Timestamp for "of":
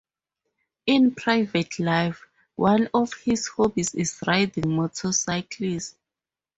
2.91-3.13